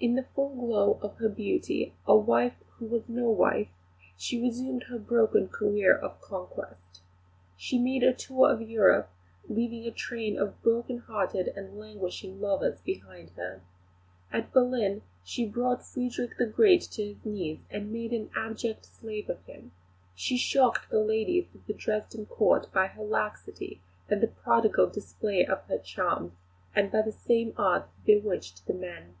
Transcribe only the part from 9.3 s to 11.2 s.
leaving a train of broken